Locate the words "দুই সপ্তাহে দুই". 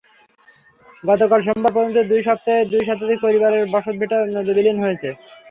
2.11-2.83